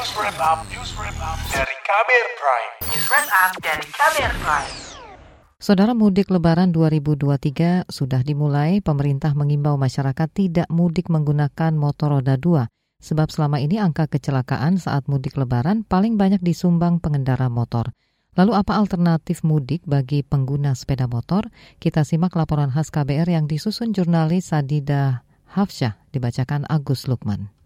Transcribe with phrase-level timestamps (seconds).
[0.00, 2.72] News Wrap Up, News Wrap Up dari Kamer Prime.
[2.88, 4.72] News Wrap Up dari Kamer Prime.
[5.60, 12.64] Saudara mudik lebaran 2023 sudah dimulai, pemerintah mengimbau masyarakat tidak mudik menggunakan motor roda 2
[12.96, 17.92] sebab selama ini angka kecelakaan saat mudik lebaran paling banyak disumbang pengendara motor.
[18.40, 21.52] Lalu apa alternatif mudik bagi pengguna sepeda motor?
[21.76, 27.59] Kita simak laporan khas KBR yang disusun jurnalis Sadida Hafsyah dibacakan Agus Lukman.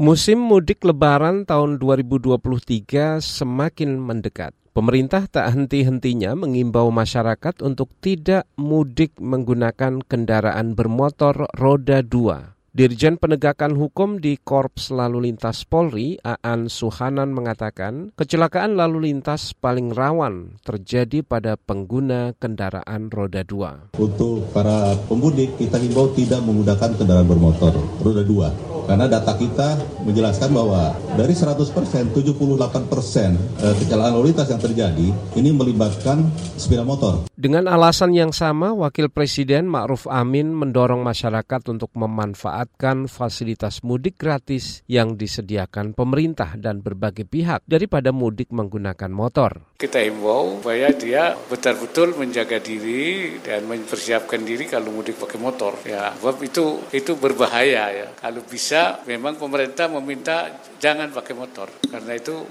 [0.00, 4.56] Musim mudik lebaran tahun 2023 semakin mendekat.
[4.72, 12.56] Pemerintah tak henti-hentinya mengimbau masyarakat untuk tidak mudik menggunakan kendaraan bermotor roda dua.
[12.70, 19.90] Dirjen Penegakan Hukum di Korps Lalu Lintas Polri, Aan Suhanan mengatakan, kecelakaan lalu lintas paling
[19.90, 23.90] rawan terjadi pada pengguna kendaraan roda dua.
[23.98, 27.74] Untuk para pemudik, kita himbau tidak menggunakan kendaraan bermotor
[28.06, 28.54] roda dua.
[28.86, 29.74] Karena data kita
[30.06, 33.34] menjelaskan bahwa dari 100 persen, 78 persen
[33.66, 36.22] eh, kecelakaan lalu lintas yang terjadi ini melibatkan
[36.54, 37.29] sepeda motor.
[37.40, 44.84] Dengan alasan yang sama, Wakil Presiden Ma'ruf Amin mendorong masyarakat untuk memanfaatkan fasilitas mudik gratis
[44.84, 49.72] yang disediakan pemerintah dan berbagai pihak daripada mudik menggunakan motor.
[49.80, 55.80] Kita himbau supaya dia betul-betul menjaga diri dan mempersiapkan diri kalau mudik pakai motor.
[55.88, 58.06] Ya, sebab itu itu berbahaya ya.
[58.20, 62.44] Kalau bisa memang pemerintah meminta jangan pakai motor karena itu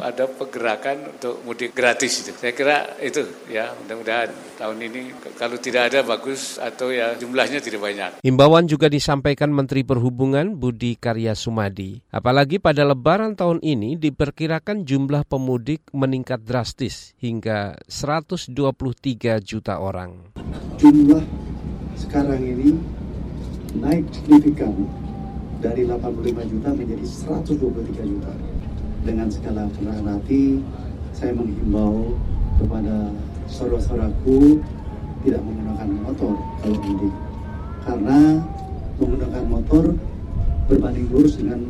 [0.00, 2.32] ada pergerakan untuk mudik gratis itu.
[2.36, 5.02] Saya kira itu ya mudah-mudahan tahun ini
[5.36, 8.10] kalau tidak ada bagus atau ya jumlahnya tidak banyak.
[8.24, 12.00] Himbauan juga disampaikan Menteri Perhubungan Budi Karya Sumadi.
[12.12, 18.52] Apalagi pada lebaran tahun ini diperkirakan jumlah pemudik meningkat drastis hingga 123
[19.44, 20.32] juta orang.
[20.76, 21.24] Jumlah
[21.96, 22.76] sekarang ini
[23.76, 24.72] naik signifikan
[25.60, 28.32] dari 85 juta menjadi 123 juta
[29.06, 30.58] dengan segala kerendahan hati
[31.14, 32.18] saya menghimbau
[32.58, 33.14] kepada
[33.46, 34.58] saudara-saudaraku
[35.22, 37.14] tidak menggunakan motor kalau mudik
[37.86, 38.18] karena
[38.98, 39.84] menggunakan motor
[40.66, 41.62] berbanding lurus dengan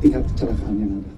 [0.00, 1.17] tingkat kecelakaan yang ada.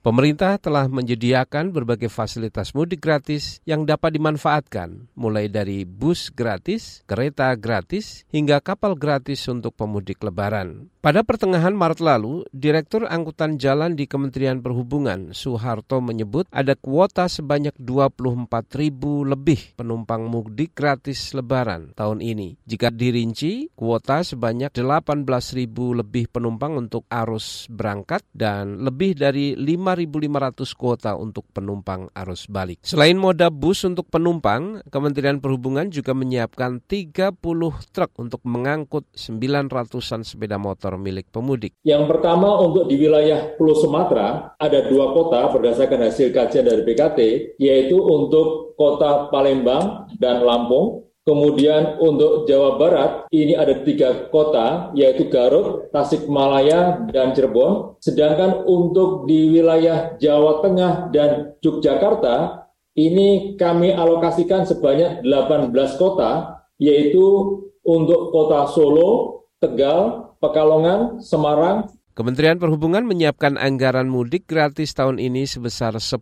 [0.00, 7.52] Pemerintah telah menyediakan berbagai fasilitas mudik gratis yang dapat dimanfaatkan, mulai dari bus gratis, kereta
[7.52, 10.88] gratis, hingga kapal gratis untuk pemudik lebaran.
[11.00, 17.76] Pada pertengahan Maret lalu, Direktur Angkutan Jalan di Kementerian Perhubungan, Soeharto menyebut ada kuota sebanyak
[17.76, 18.48] 24
[18.80, 22.56] ribu lebih penumpang mudik gratis lebaran tahun ini.
[22.64, 25.24] Jika dirinci, kuota sebanyak 18
[25.56, 32.46] ribu lebih penumpang untuk arus berangkat dan lebih dari 5 5.500 kuota untuk penumpang arus
[32.46, 32.78] balik.
[32.82, 37.38] Selain moda bus untuk penumpang, Kementerian Perhubungan juga menyiapkan 30
[37.90, 41.74] truk untuk mengangkut 900-an sepeda motor milik pemudik.
[41.82, 47.18] Yang pertama untuk di wilayah Pulau Sumatera, ada dua kota berdasarkan hasil kajian dari BKT,
[47.58, 55.28] yaitu untuk kota Palembang dan Lampung, Kemudian untuk Jawa Barat ini ada tiga kota yaitu
[55.28, 58.00] Garut, Tasikmalaya, dan Cirebon.
[58.00, 62.66] Sedangkan untuk di wilayah Jawa Tengah dan Yogyakarta
[62.96, 65.70] ini kami alokasikan sebanyak 18
[66.00, 67.22] kota yaitu
[67.84, 71.84] untuk kota Solo, Tegal, Pekalongan, Semarang,
[72.20, 76.20] Kementerian Perhubungan menyiapkan anggaran mudik gratis tahun ini sebesar 10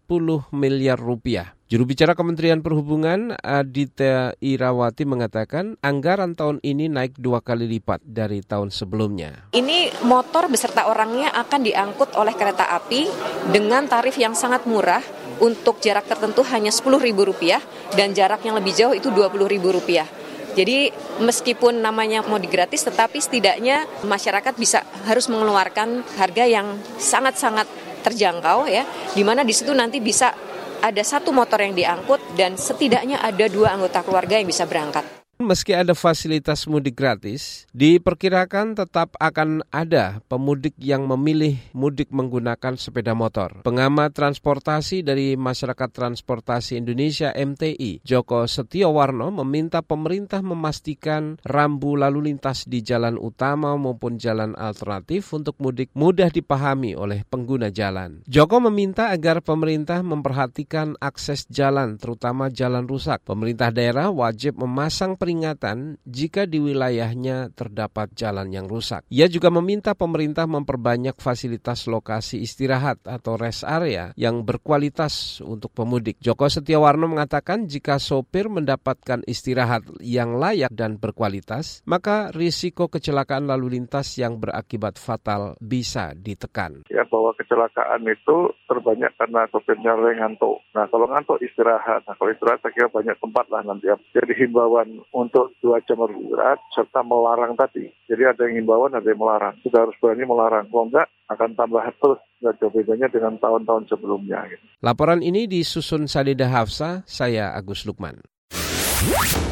[0.55, 1.59] miliar rupiah.
[1.67, 8.47] Juru bicara Kementerian Perhubungan Adita Irawati mengatakan anggaran tahun ini naik dua kali lipat dari
[8.47, 9.51] tahun sebelumnya.
[9.51, 13.11] Ini motor beserta orangnya akan diangkut oleh kereta api
[13.51, 15.03] dengan tarif yang sangat murah
[15.43, 20.28] untuk jarak tertentu hanya Rp10.000 dan jarak yang lebih jauh itu Rp20.000.
[20.59, 20.91] Jadi
[21.23, 27.71] meskipun namanya mau digratis tetapi setidaknya masyarakat bisa harus mengeluarkan harga yang sangat-sangat
[28.03, 28.83] terjangkau ya
[29.15, 30.35] di mana di situ nanti bisa
[30.83, 35.18] ada satu motor yang diangkut dan setidaknya ada dua anggota keluarga yang bisa berangkat.
[35.39, 43.15] Meski ada fasilitas mudik gratis, diperkirakan tetap akan ada pemudik yang memilih mudik menggunakan sepeda
[43.15, 43.63] motor.
[43.63, 52.67] Pengamat transportasi dari Masyarakat Transportasi Indonesia MTI, Joko Setiowarno meminta pemerintah memastikan rambu lalu lintas
[52.67, 58.27] di jalan utama maupun jalan alternatif untuk mudik mudah dipahami oleh pengguna jalan.
[58.27, 63.23] Joko meminta agar pemerintah memperhatikan akses jalan, terutama jalan rusak.
[63.23, 69.05] Pemerintah daerah wajib memasang peringatan jika di wilayahnya terdapat jalan yang rusak.
[69.13, 76.17] Ia juga meminta pemerintah memperbanyak fasilitas lokasi istirahat atau rest area yang berkualitas untuk pemudik.
[76.25, 83.77] Joko Setiawarno mengatakan jika sopir mendapatkan istirahat yang layak dan berkualitas, maka risiko kecelakaan lalu
[83.77, 86.89] lintas yang berakibat fatal bisa ditekan.
[86.89, 90.65] Ya bahwa kecelakaan itu terbanyak karena sopirnya ngantuk.
[90.73, 92.09] Nah kalau ngantuk istirahat.
[92.09, 93.93] Nah kalau istirahat saya kira banyak tempat lah nanti.
[94.17, 97.91] Jadi himbauan untuk dua jam beristirahat serta melarang tadi.
[98.07, 99.59] Jadi ada yang himbauan, ada yang melarang.
[99.67, 100.71] Kita harus berani melarang.
[100.71, 104.47] Kalau enggak akan tambah terus nggak jauh bedanya dengan tahun-tahun sebelumnya.
[104.47, 104.63] Gitu.
[104.79, 108.23] Laporan ini disusun Salida Hafsa, saya Agus Lukman.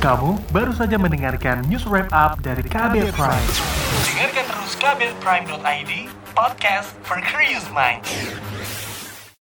[0.02, 3.50] Kamu baru saja mendengarkan news wrap up dari Kabel Prime.
[4.06, 5.92] Dengarkan terus kabelprime.id,
[6.34, 8.10] podcast for curious minds.